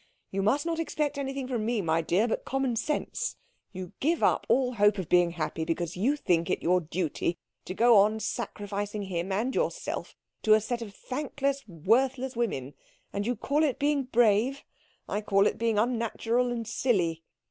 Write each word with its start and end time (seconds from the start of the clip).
You 0.31 0.41
must 0.41 0.65
not 0.65 0.79
expect 0.79 1.19
anything 1.19 1.47
from 1.47 1.63
me, 1.63 1.79
my 1.79 2.01
dear, 2.01 2.27
but 2.27 2.43
common 2.43 2.75
sense. 2.75 3.35
You 3.71 3.91
give 3.99 4.23
up 4.23 4.47
all 4.49 4.73
hope 4.73 4.97
of 4.97 5.07
being 5.09 5.29
happy 5.29 5.63
because 5.63 5.95
you 5.95 6.15
think 6.15 6.49
it 6.49 6.63
your 6.63 6.81
duty 6.81 7.37
to 7.65 7.75
go 7.75 7.95
on 7.99 8.19
sacrificing 8.19 9.03
him 9.03 9.31
and 9.31 9.53
yourself 9.53 10.15
to 10.41 10.55
a 10.55 10.59
set 10.59 10.81
of 10.81 10.95
thankless, 10.95 11.67
worthless 11.67 12.35
women, 12.35 12.73
and 13.13 13.27
you 13.27 13.35
call 13.35 13.63
it 13.63 13.77
being 13.77 14.05
brave. 14.05 14.63
I 15.07 15.21
call 15.21 15.45
it 15.45 15.59
being 15.59 15.77
unnatural 15.77 16.51
and 16.51 16.67
silly." 16.67 17.21